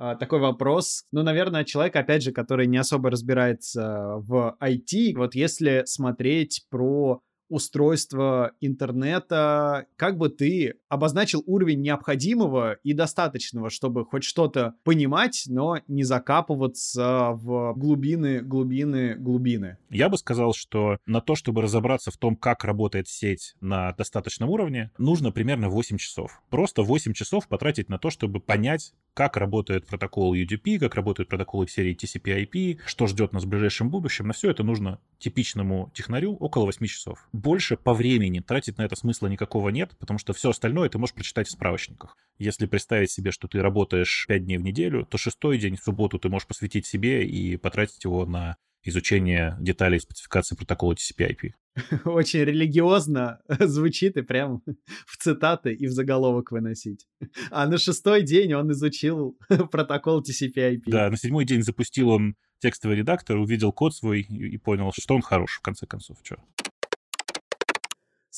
а, 0.00 0.14
такой 0.14 0.38
вопрос. 0.38 1.04
Ну, 1.10 1.24
наверное, 1.24 1.64
человек, 1.64 1.96
опять 1.96 2.22
же, 2.22 2.30
который 2.30 2.68
не 2.68 2.78
особо 2.78 3.10
разбирается 3.10 4.14
в 4.18 4.56
IT, 4.60 5.16
вот 5.16 5.34
если 5.34 5.82
смотреть 5.86 6.66
про 6.70 7.20
устройства 7.48 8.52
интернета, 8.60 9.86
как 9.96 10.16
бы 10.18 10.28
ты 10.28 10.74
обозначил 10.88 11.42
уровень 11.46 11.80
необходимого 11.80 12.74
и 12.82 12.92
достаточного, 12.92 13.70
чтобы 13.70 14.04
хоть 14.04 14.24
что-то 14.24 14.74
понимать, 14.84 15.44
но 15.46 15.80
не 15.88 16.04
закапываться 16.04 17.30
в 17.32 17.74
глубины, 17.74 18.40
глубины, 18.40 19.14
глубины? 19.16 19.78
Я 19.90 20.08
бы 20.08 20.18
сказал, 20.18 20.52
что 20.52 20.98
на 21.06 21.20
то, 21.20 21.34
чтобы 21.34 21.62
разобраться 21.62 22.10
в 22.10 22.16
том, 22.16 22.36
как 22.36 22.64
работает 22.64 23.08
сеть 23.08 23.54
на 23.60 23.92
достаточном 23.92 24.50
уровне, 24.50 24.90
нужно 24.98 25.32
примерно 25.32 25.68
8 25.68 25.96
часов. 25.96 26.40
Просто 26.50 26.82
8 26.82 27.12
часов 27.12 27.48
потратить 27.48 27.88
на 27.88 27.98
то, 27.98 28.10
чтобы 28.10 28.40
понять, 28.40 28.92
как 29.18 29.36
работает 29.36 29.84
протокол 29.84 30.32
UDP, 30.32 30.78
как 30.78 30.94
работают 30.94 31.28
протоколы 31.28 31.66
серии 31.66 31.92
TCP/IP, 31.92 32.82
что 32.86 33.08
ждет 33.08 33.32
нас 33.32 33.42
в 33.42 33.48
ближайшем 33.48 33.90
будущем. 33.90 34.28
На 34.28 34.32
все 34.32 34.48
это 34.48 34.62
нужно 34.62 35.00
типичному 35.18 35.90
технарю 35.92 36.36
около 36.36 36.66
8 36.66 36.86
часов 36.86 37.26
больше 37.32 37.76
по 37.76 37.94
времени 37.94 38.38
тратить 38.38 38.78
на 38.78 38.82
это 38.82 38.94
смысла 38.94 39.26
никакого 39.26 39.70
нет, 39.70 39.96
потому 39.98 40.20
что 40.20 40.32
все 40.34 40.50
остальное 40.50 40.88
ты 40.88 40.98
можешь 40.98 41.16
прочитать 41.16 41.48
в 41.48 41.50
справочниках. 41.50 42.16
Если 42.38 42.66
представить 42.66 43.10
себе, 43.10 43.32
что 43.32 43.48
ты 43.48 43.60
работаешь 43.60 44.26
5 44.28 44.44
дней 44.44 44.58
в 44.58 44.62
неделю, 44.62 45.04
то 45.04 45.18
шестой 45.18 45.58
день 45.58 45.74
в 45.74 45.82
субботу 45.82 46.20
ты 46.20 46.28
можешь 46.28 46.46
посвятить 46.46 46.86
себе 46.86 47.26
и 47.26 47.56
потратить 47.56 48.04
его 48.04 48.24
на 48.24 48.56
изучение 48.82 49.56
деталей 49.60 50.00
спецификации 50.00 50.56
протокола 50.56 50.94
TCP/IP. 50.94 51.52
Очень 52.04 52.40
религиозно 52.40 53.40
звучит 53.60 54.16
и 54.16 54.22
прям 54.22 54.62
в 55.06 55.16
цитаты 55.16 55.72
и 55.72 55.86
в 55.86 55.92
заголовок 55.92 56.50
выносить. 56.50 57.06
А 57.50 57.66
на 57.66 57.78
шестой 57.78 58.22
день 58.22 58.54
он 58.54 58.70
изучил 58.72 59.38
протокол 59.70 60.22
TCP/IP. 60.22 60.82
Да, 60.86 61.10
на 61.10 61.16
седьмой 61.16 61.44
день 61.44 61.62
запустил 61.62 62.10
он 62.10 62.36
текстовый 62.60 62.96
редактор, 62.96 63.36
увидел 63.36 63.72
код 63.72 63.94
свой 63.94 64.22
и 64.22 64.56
понял, 64.58 64.92
что 64.92 65.14
он 65.14 65.22
хорош, 65.22 65.58
в 65.58 65.60
конце 65.60 65.86
концов. 65.86 66.18
Что? 66.22 66.36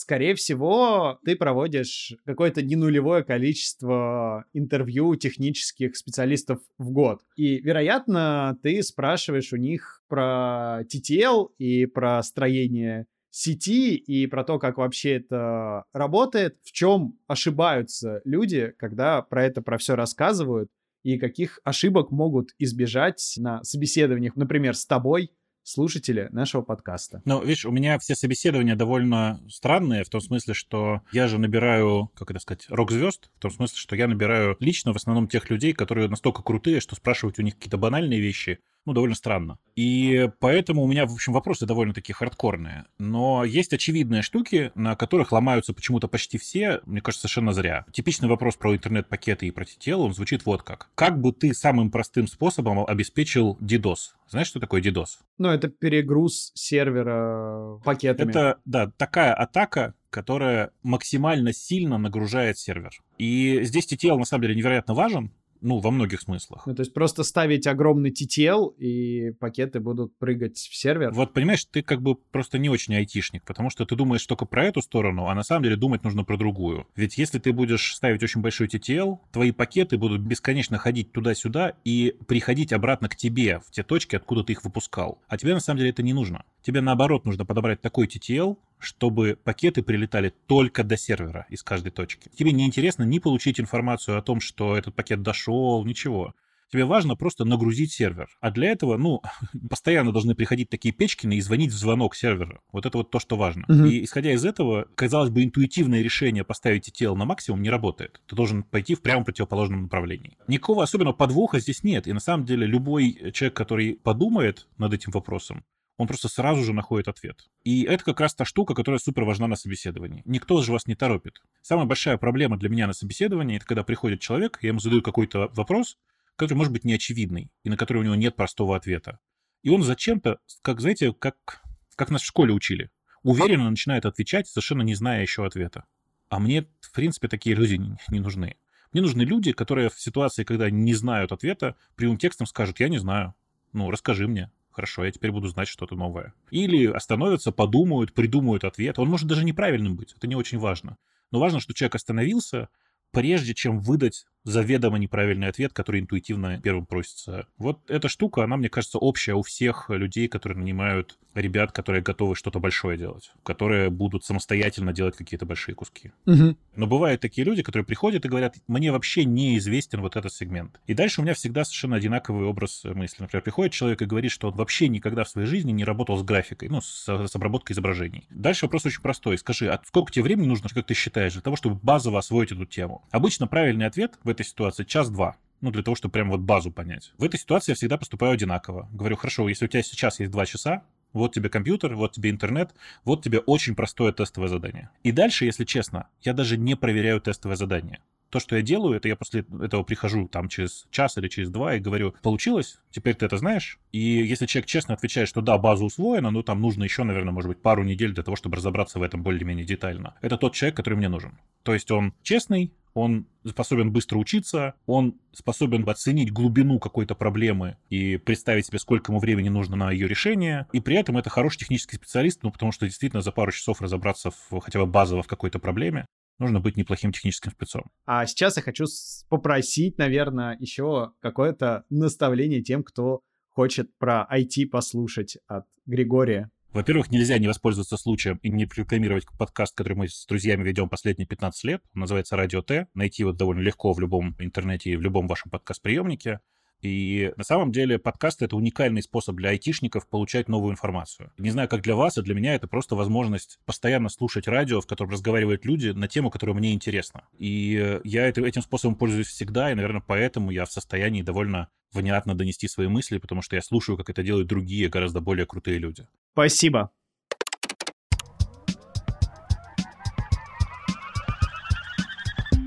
Скорее 0.01 0.35
всего, 0.35 1.19
ты 1.25 1.37
проводишь 1.37 2.15
какое-то 2.25 2.63
не 2.63 2.77
нулевое 2.77 3.23
количество 3.23 4.45
интервью 4.53 5.15
технических 5.17 5.97
специалистов 5.97 6.61
в 6.79 6.91
год. 6.91 7.21
И, 7.37 7.61
вероятно, 7.61 8.59
ты 8.63 8.83
спрашиваешь 8.83 9.53
у 9.53 9.57
них 9.57 10.03
про 10.09 10.81
TTL 10.93 11.51
и 11.59 11.87
про 11.87 12.23
строение 12.23 13.07
сети 13.31 13.95
и 13.95 14.27
про 14.27 14.43
то, 14.43 14.59
как 14.59 14.79
вообще 14.79 15.17
это 15.17 15.85
работает, 15.93 16.57
в 16.65 16.73
чем 16.73 17.19
ошибаются 17.29 18.21
люди, 18.25 18.75
когда 18.79 19.23
про 19.23 19.45
это, 19.45 19.63
про 19.63 19.79
все 19.79 19.95
рассказывают, 19.95 20.71
и 21.03 21.19
каких 21.19 21.61
ошибок 21.65 22.11
могут 22.11 22.51
избежать 22.59 23.35
на 23.39 23.63
собеседованиях, 23.65 24.37
например, 24.37 24.75
с 24.75 24.85
тобой, 24.85 25.31
слушатели 25.63 26.29
нашего 26.33 26.63
подкаста. 26.63 27.23
Ну, 27.25 27.43
видишь, 27.43 27.65
у 27.65 27.71
меня 27.71 27.99
все 27.99 28.15
собеседования 28.15 28.77
довольно 28.77 29.41
странные, 29.49 30.05
в 30.05 30.09
том 30.09 30.21
смысле, 30.21 30.55
что 30.55 31.03
я 31.13 31.29
же 31.29 31.39
набираю, 31.39 32.11
как 32.15 32.31
это 32.31 32.41
сказать, 32.41 32.67
рок-звезд, 32.69 33.31
в 33.37 33.41
том 33.41 33.51
смысле, 33.51 33.77
что 33.77 33.97
я 33.97 34.09
набираю 34.09 34.57
лично 34.61 34.93
в 34.93 34.97
основном 34.97 35.29
тех 35.29 35.51
людей, 35.51 35.73
которые 35.73 36.09
настолько 36.09 36.43
крутые, 36.43 36.81
что 36.81 36.97
спрашивать 36.97 37.39
у 37.39 37.43
них 37.43 37.57
какие-то 37.57 37.79
банальные 37.79 38.21
вещи 38.21 38.61
ну, 38.87 38.93
довольно 38.93 39.15
странно. 39.15 39.59
И 39.77 40.29
поэтому 40.41 40.83
у 40.83 40.87
меня, 40.87 41.07
в 41.07 41.13
общем, 41.13 41.33
вопросы 41.33 41.67
довольно-таки 41.67 42.13
хардкорные. 42.13 42.87
Но 42.99 43.45
есть 43.45 43.73
очевидные 43.73 44.23
штуки, 44.23 44.73
на 44.75 44.97
которых 44.97 45.33
ломаются 45.33 45.73
почему-то 45.73 46.09
почти 46.09 46.39
все, 46.39 46.81
мне 46.87 47.01
кажется, 47.01 47.29
совершенно 47.29 47.53
зря. 47.53 47.85
Типичный 47.93 48.29
вопрос 48.29 48.57
про 48.57 48.75
интернет-пакеты 48.75 49.47
и 49.47 49.51
про 49.51 49.65
TTL, 49.65 49.97
он 49.97 50.15
звучит 50.15 50.45
вот 50.47 50.63
как. 50.63 50.89
Как 50.95 51.21
бы 51.21 51.33
ты 51.33 51.55
самым 51.55 51.91
простым 51.91 52.27
способом 52.27 52.85
обеспечил 52.87 53.57
DDoS? 53.61 54.15
Знаешь, 54.29 54.49
что 54.49 54.61
такое 54.61 54.81
DDoS? 54.81 55.19
Ну, 55.39 55.49
это 55.49 55.69
перегруз 55.69 56.53
сервера 56.55 57.81
пакетами. 57.85 58.31
Это, 58.31 58.59
да, 58.65 58.91
такая 58.97 59.35
атака, 59.35 59.95
которая 60.11 60.71
максимально 60.83 61.53
сильно 61.53 61.99
нагружает 61.99 62.59
сервер. 62.59 62.91
И 63.19 63.61
здесь 63.63 63.91
TTL 63.91 64.19
на 64.19 64.25
самом 64.25 64.43
деле 64.43 64.55
невероятно 64.55 64.95
важен, 64.95 65.33
ну, 65.61 65.79
во 65.79 65.91
многих 65.91 66.21
смыслах. 66.21 66.67
Ну, 66.67 66.75
то 66.75 66.81
есть 66.81 66.93
просто 66.93 67.23
ставить 67.25 67.67
огромный 67.67 68.11
TTL, 68.11 68.75
и 68.77 69.33
пакеты 69.33 69.81
будут 69.81 70.17
прыгать 70.19 70.59
в 70.59 70.75
сервер. 70.75 71.13
Вот, 71.13 71.33
понимаешь, 71.33 71.65
ты 71.65 71.83
как 71.83 72.03
бы 72.03 72.17
просто 72.17 72.59
не 72.59 72.69
очень 72.69 72.95
айтишник, 72.95 73.45
потому 73.45 73.71
что 73.71 73.85
ты 73.85 73.97
думаешь 73.97 74.25
только 74.27 74.47
про 74.47 74.67
эту 74.67 74.83
сторону, 74.83 75.27
а 75.27 75.35
на 75.35 75.43
самом 75.43 75.65
деле 75.65 75.77
думать 75.77 76.05
нужно 76.05 76.25
про 76.25 76.37
другую. 76.37 76.87
Ведь 76.97 77.19
если 77.19 77.39
ты 77.39 77.53
будешь 77.53 77.95
ставить 77.95 78.23
очень 78.23 78.41
большой 78.41 78.69
TTL, 78.69 79.19
твои 79.33 79.53
пакеты 79.53 79.99
будут 79.99 80.21
бесконечно 80.23 80.79
ходить 80.79 81.13
туда-сюда 81.13 81.75
и 81.85 82.17
приходить 82.27 82.73
обратно 82.73 83.09
к 83.09 83.17
тебе 83.17 83.61
в 83.61 83.71
те 83.71 83.83
точки, 83.83 84.17
откуда 84.17 84.45
ты 84.45 84.53
их 84.53 84.65
выпускал. 84.65 85.19
А 85.29 85.37
тебе 85.37 85.55
на 85.55 85.61
самом 85.61 85.79
деле 85.79 85.91
это 85.91 86.03
не 86.03 86.13
нужно. 86.13 86.45
Тебе 86.63 86.81
наоборот 86.81 87.25
нужно 87.25 87.45
подобрать 87.45 87.81
такой 87.81 88.07
TTL, 88.07 88.57
чтобы 88.81 89.39
пакеты 89.43 89.83
прилетали 89.83 90.35
только 90.47 90.83
до 90.83 90.97
сервера 90.97 91.47
из 91.49 91.63
каждой 91.63 91.91
точки. 91.91 92.31
Тебе 92.37 92.53
не 92.53 92.67
интересно 92.67 93.05
ни 93.05 93.19
получить 93.19 93.61
информацию 93.61 94.19
о 94.19 94.23
том, 94.23 94.41
что 94.41 94.77
этот 94.77 94.95
пакет 94.95 95.23
дошел, 95.23 95.85
ничего. 95.85 96.35
Тебе 96.73 96.85
важно 96.85 97.17
просто 97.17 97.45
нагрузить 97.45 97.93
сервер. 97.93 98.29
А 98.41 98.51
для 98.53 98.71
этого, 98.71 98.97
ну, 98.97 99.23
постоянно 99.69 100.13
должны 100.13 100.35
приходить 100.35 100.71
такие 100.71 100.95
печкины 100.95 101.35
и 101.35 101.41
звонить 101.41 101.73
в 101.73 101.77
звонок 101.77 102.15
сервера. 102.15 102.61
Вот 102.73 102.87
это 102.87 102.99
вот 102.99 103.11
то, 103.11 103.19
что 103.19 103.37
важно. 103.37 103.65
Угу. 103.69 103.87
И 103.87 104.05
исходя 104.05 104.33
из 104.33 104.45
этого, 104.45 104.87
казалось 104.95 105.31
бы, 105.31 105.43
интуитивное 105.43 106.03
решение 106.03 106.45
поставить 106.45 106.89
ETL 106.89 107.17
на 107.17 107.25
максимум 107.25 107.63
не 107.63 107.71
работает. 107.71 108.21
Ты 108.29 108.37
должен 108.37 108.63
пойти 108.63 108.95
в 108.95 109.03
прямо 109.03 109.25
противоположном 109.25 109.83
направлении. 109.83 110.37
Никакого 110.47 110.85
особенного 110.85 111.15
подвоха 111.15 111.59
здесь 111.59 111.83
нет. 111.83 112.07
И 112.07 112.13
на 112.13 112.21
самом 112.21 112.45
деле 112.45 112.67
любой 112.67 113.33
человек, 113.33 113.57
который 113.57 113.95
подумает 113.95 114.69
над 114.79 114.95
этим 114.95 115.11
вопросом, 115.11 115.65
он 116.01 116.07
просто 116.07 116.29
сразу 116.31 116.65
же 116.65 116.73
находит 116.73 117.09
ответ. 117.09 117.51
И 117.63 117.83
это 117.83 118.03
как 118.03 118.21
раз 118.21 118.35
та 118.35 118.47
штука, 118.47 118.73
которая 118.73 118.99
супер 118.99 119.25
важна 119.25 119.47
на 119.49 119.55
собеседовании. 119.55 120.23
Никто 120.25 120.63
же 120.63 120.73
вас 120.73 120.87
не 120.87 120.95
торопит. 120.95 121.43
Самая 121.61 121.85
большая 121.85 122.17
проблема 122.17 122.57
для 122.57 122.71
меня 122.71 122.87
на 122.87 122.95
собеседовании, 122.95 123.59
это 123.59 123.67
когда 123.67 123.85
приходит 123.85 124.19
человек, 124.19 124.59
я 124.63 124.69
ему 124.69 124.79
задаю 124.81 125.03
какой-то 125.03 125.51
вопрос, 125.53 125.99
который 126.37 126.55
может 126.55 126.73
быть 126.73 126.85
неочевидный, 126.85 127.51
и 127.65 127.69
на 127.69 127.77
который 127.77 127.99
у 127.99 128.03
него 128.05 128.15
нет 128.15 128.35
простого 128.35 128.77
ответа. 128.77 129.19
И 129.63 129.69
он 129.69 129.83
зачем-то, 129.83 130.39
как, 130.63 130.81
знаете, 130.81 131.13
как, 131.13 131.61
как 131.97 132.09
нас 132.09 132.23
в 132.23 132.27
школе 132.27 132.55
учили, 132.55 132.91
уверенно 133.23 133.69
начинает 133.69 134.07
отвечать, 134.07 134.49
совершенно 134.49 134.81
не 134.81 134.95
зная 134.95 135.21
еще 135.21 135.45
ответа. 135.45 135.85
А 136.31 136.39
мне, 136.39 136.67
в 136.81 136.93
принципе, 136.93 137.29
такие 137.29 137.55
люди 137.55 137.79
не 138.09 138.21
нужны. 138.21 138.57
Мне 138.95 139.03
нужны 139.03 139.21
люди, 139.21 139.53
которые 139.53 139.91
в 139.91 140.01
ситуации, 140.01 140.45
когда 140.45 140.71
не 140.71 140.95
знают 140.95 141.31
ответа, 141.31 141.77
прямым 141.95 142.17
текстом 142.17 142.47
скажут, 142.47 142.81
я 142.81 142.89
не 142.89 142.97
знаю, 142.97 143.35
ну, 143.75 143.91
расскажи 143.91 144.27
мне 144.27 144.51
хорошо, 144.71 145.05
я 145.05 145.11
теперь 145.11 145.31
буду 145.31 145.49
знать 145.49 145.69
что-то 145.69 145.97
новое. 145.97 146.35
Или 146.51 146.87
остановятся, 146.87 147.53
подумают, 147.53 148.13
придумают 148.13 148.65
ответ. 148.65 148.99
Он 148.99 149.09
может 149.09 149.27
даже 149.27 149.45
неправильным 149.45 149.97
быть, 149.97 150.13
это 150.17 150.27
не 150.27 150.37
очень 150.37 150.59
важно. 150.59 150.97
Но 151.31 151.39
важно, 151.39 151.61
что 151.61 151.75
человек 151.75 151.95
остановился, 151.95 152.69
прежде 153.13 153.55
чем 153.55 153.79
выдать 153.79 154.27
заведомо 154.45 154.99
неправильный 154.99 155.49
ответ, 155.49 155.73
который 155.73 156.01
интуитивно 156.01 156.61
первым 156.61 156.87
просится. 156.87 157.47
Вот 157.59 157.79
эта 157.89 158.09
штука, 158.09 158.45
она, 158.45 158.57
мне 158.57 158.69
кажется, 158.69 158.99
общая 158.99 159.35
у 159.35 159.43
всех 159.43 159.91
людей, 159.91 160.29
которые 160.29 160.59
нанимают 160.59 161.19
ребят, 161.35 161.73
которые 161.73 162.03
готовы 162.03 162.35
что-то 162.35 162.59
большое 162.59 162.99
делать, 162.99 163.33
которые 163.45 163.91
будут 163.91 164.25
самостоятельно 164.25 164.93
делать 164.93 165.17
какие-то 165.17 165.47
большие 165.47 165.75
куски. 165.75 166.13
Угу. 166.27 166.57
Но 166.77 166.87
бывают 166.87 167.21
такие 167.21 167.45
люди, 167.45 167.63
которые 167.63 167.87
приходят 167.87 168.25
и 168.25 168.29
говорят, 168.29 168.57
мне 168.67 168.91
вообще 168.91 169.25
неизвестен 169.25 170.01
вот 170.01 170.17
этот 170.17 170.33
сегмент. 170.33 170.81
И 170.87 170.95
дальше 170.95 171.21
у 171.21 171.25
меня 171.25 171.35
всегда 171.35 171.65
совершенно 171.65 171.97
одинаковый 171.97 172.47
образ 172.47 172.83
мысли. 172.85 173.23
Например, 173.23 173.43
приходит 173.43 173.73
человек 173.73 174.03
и 174.03 174.07
говорит, 174.07 174.33
что 174.33 174.49
он 174.49 174.55
вообще 174.55 174.89
никогда 174.89 175.25
в 175.25 175.29
своей 175.29 175.47
жизни 175.47 175.73
не 175.73 175.85
работал 175.85 176.17
с 176.17 176.23
графикой, 176.23 176.69
ну, 176.69 176.81
с, 176.81 177.07
с 177.07 177.37
обработкой 177.37 177.75
изображений. 177.75 178.27
Дальше 178.31 178.67
вопрос 178.67 178.87
очень 178.87 179.03
простой. 179.03 179.39
Скажи, 179.39 179.69
а 179.69 179.81
сколько 179.85 180.11
тебе 180.11 180.25
времени 180.25 180.47
нужно, 180.47 180.69
как 180.69 180.87
ты 180.87 180.95
считаешь, 180.95 181.35
для 181.35 181.43
того, 181.43 181.57
чтобы 181.57 181.77
базово 181.77 182.19
освоить 182.19 182.53
эту 182.53 182.67
тему? 182.67 183.05
Обычно 183.11 183.47
правильный 183.47 183.87
ответ 183.87 184.19
в 184.25 184.30
этой 184.31 184.47
ситуации 184.47 184.85
час-два 184.85 185.37
ну, 185.61 185.71
для 185.71 185.83
того, 185.83 185.95
чтобы 185.95 186.13
прям 186.13 186.31
вот 186.31 186.41
базу 186.41 186.71
понять. 186.71 187.13
В 187.19 187.25
этой 187.25 187.39
ситуации 187.39 187.73
я 187.73 187.77
всегда 187.77 187.99
поступаю 187.99 188.33
одинаково. 188.33 188.89
Говорю, 188.93 189.17
хорошо, 189.17 189.49
если 189.49 189.67
у 189.67 189.69
тебя 189.69 189.83
сейчас 189.83 190.21
есть 190.21 190.33
два 190.33 190.47
часа, 190.47 190.85
вот 191.13 191.35
тебе 191.35 191.49
компьютер, 191.49 191.95
вот 191.97 192.13
тебе 192.13 192.31
интернет, 192.31 192.71
вот 193.05 193.23
тебе 193.23 193.41
очень 193.41 193.75
простое 193.75 194.13
тестовое 194.13 194.49
задание. 194.49 194.91
И 195.03 195.13
дальше, 195.13 195.45
если 195.45 195.65
честно, 195.65 196.09
я 196.23 196.33
даже 196.33 196.57
не 196.57 196.77
проверяю 196.77 197.21
тестовое 197.21 197.57
задание. 197.57 198.01
То, 198.31 198.39
что 198.39 198.55
я 198.55 198.63
делаю, 198.63 198.97
это 198.97 199.09
я 199.09 199.17
после 199.17 199.45
этого 199.61 199.83
прихожу 199.83 200.29
там 200.29 200.49
через 200.49 200.87
час 200.93 201.19
или 201.19 201.27
через 201.27 201.51
два 201.51 201.75
и 201.75 201.81
говорю, 201.81 202.15
получилось, 202.23 202.79
теперь 202.93 203.17
ты 203.17 203.27
это 203.27 203.37
знаешь. 203.39 203.81
И 203.91 203.99
если 203.99 204.47
человек 204.47 204.69
честно 204.69 204.95
отвечает, 204.95 205.29
что 205.29 205.41
да, 205.41 205.59
база 205.59 205.85
усвоена, 205.85 206.31
но 206.31 206.45
там 206.45 206.61
нужно 206.61 206.85
еще, 206.85 207.03
наверное, 207.03 207.33
может 207.33 207.49
быть, 207.49 207.61
пару 207.61 207.83
недель 207.83 208.13
для 208.13 208.23
того, 208.23 208.37
чтобы 208.37 208.57
разобраться 208.57 209.01
в 209.01 209.03
этом 209.03 209.25
более-менее 209.25 209.67
детально. 209.67 210.15
Это 210.21 210.37
тот 210.37 210.55
человек, 210.55 210.77
который 210.77 210.95
мне 210.95 211.09
нужен. 211.09 211.41
То 211.65 211.75
есть 211.75 211.91
он 211.91 212.15
честный, 212.23 212.73
он 212.95 213.27
способен 213.47 213.93
быстро 213.93 214.19
учиться, 214.19 214.75
он 214.87 215.19
способен 215.33 215.89
оценить 215.89 216.33
глубину 216.33 216.79
какой-то 216.79 217.15
проблемы 217.15 217.77
и 217.89 218.17
представить 218.17 218.67
себе, 218.67 218.79
сколько 218.79 219.13
ему 219.13 219.21
времени 219.21 219.49
нужно 219.49 219.77
на 219.77 219.91
ее 219.91 220.09
решение, 220.09 220.67
и 220.73 220.81
при 220.81 220.97
этом 220.97 221.17
это 221.17 221.31
хороший 221.31 221.59
технический 221.59 221.97
специалист, 221.97 222.43
ну, 222.43 222.51
потому 222.51 222.73
что 222.73 222.87
действительно 222.87 223.23
за 223.23 223.33
пару 223.33 223.53
часов 223.53 223.81
разобраться 223.81 224.31
в, 224.31 224.61
хотя 224.61 224.79
бы 224.79 224.87
базово 224.87 225.23
в 225.23 225.27
какой-то 225.27 225.59
проблеме, 225.59 226.07
нужно 226.39 226.61
быть 226.61 226.77
неплохим 226.77 227.13
техническим 227.13 227.53
спецом. 227.53 227.91
А 228.07 228.27
сейчас 228.27 228.57
я 228.57 228.63
хочу 228.63 228.87
попросить, 229.29 229.99
наверное, 229.99 230.57
еще 230.59 231.13
какое-то 231.21 231.85
наставление 231.91 232.63
тем, 232.63 232.83
кто 232.83 233.21
хочет 233.49 233.97
про 233.99 234.27
IT 234.33 234.67
послушать 234.71 235.39
от 235.47 235.67
Григория. 235.87 236.51
Во-первых, 236.73 237.11
нельзя 237.11 237.37
не 237.39 237.49
воспользоваться 237.49 237.97
случаем 237.97 238.39
и 238.43 238.49
не 238.49 238.65
рекламировать 238.65 239.27
подкаст, 239.37 239.77
который 239.77 239.95
мы 239.95 240.09
с 240.09 240.25
друзьями 240.27 240.63
ведем 240.63 240.89
последние 240.89 241.27
15 241.27 241.65
лет. 241.65 241.83
Он 241.95 242.03
называется 242.03 242.37
«Радио 242.37 242.63
Т». 242.63 242.87
Найти 242.95 243.23
его 243.23 243.33
довольно 243.33 243.61
легко 243.61 243.93
в 243.93 243.99
любом 243.99 244.37
интернете 244.39 244.91
и 244.91 244.97
в 244.97 245.01
любом 245.01 245.27
вашем 245.27 245.51
подкаст-приемнике. 245.51 246.39
И 246.83 247.33
на 247.37 247.45
самом 247.45 247.73
деле 247.73 247.99
подкаст— 247.99 248.43
это 248.43 248.57
уникальный 248.57 249.03
способ 249.03 249.37
для 249.37 249.51
айтишников 249.51 250.09
получать 250.09 250.49
новую 250.49 250.73
информацию. 250.73 251.33
Не 251.39 251.51
знаю, 251.51 251.69
как 251.69 251.83
для 251.83 251.95
вас, 251.95 252.17
а 252.17 252.23
для 252.23 252.35
меня 252.35 252.55
это 252.55 252.67
просто 252.67 252.97
возможность 252.97 253.59
постоянно 253.67 254.09
слушать 254.09 254.49
радио, 254.49 254.81
в 254.81 254.87
котором 254.87 255.11
разговаривают 255.11 255.65
люди 255.65 255.89
на 255.89 256.09
тему, 256.09 256.31
которая 256.31 256.57
мне 256.57 256.73
интересна. 256.73 257.25
И 257.37 258.01
я 258.05 258.29
этим 258.29 258.63
способом 258.63 258.97
пользуюсь 258.97 259.29
всегда, 259.29 259.71
и, 259.71 259.75
наверное, 259.75 260.03
поэтому 260.07 260.51
я 260.51 260.65
в 260.65 260.73
состоянии 260.73 261.23
довольно 261.23 261.69
внятно 261.93 262.37
донести 262.37 262.69
свои 262.69 262.87
мысли, 262.87 263.19
потому 263.19 263.43
что 263.43 263.57
я 263.57 263.63
слушаю, 263.63 263.97
как 263.97 264.11
это 264.11 264.23
делают 264.23 264.47
другие, 264.47 264.89
гораздо 264.89 265.21
более 265.21 265.45
крутые 265.45 265.79
люди. 265.79 266.07
Спасибо. 266.33 266.93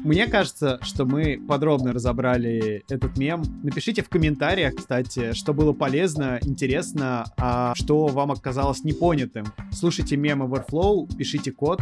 Мне 0.04 0.28
кажется, 0.28 0.80
что 0.82 1.06
мы 1.06 1.42
подробно 1.48 1.94
разобрали 1.94 2.84
этот 2.90 3.18
мем. 3.18 3.44
Напишите 3.64 4.04
в 4.04 4.10
комментариях, 4.10 4.76
кстати, 4.76 5.32
что 5.32 5.54
было 5.54 5.72
полезно, 5.72 6.40
интересно, 6.42 7.26
а 7.38 7.74
что 7.74 8.08
вам 8.08 8.32
оказалось 8.32 8.84
непонятым. 8.84 9.46
Слушайте 9.72 10.18
мемы 10.18 10.46
Overflow, 10.46 11.16
пишите 11.16 11.54
код. 11.54 11.80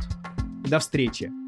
До 0.67 0.77
встречи! 0.77 1.40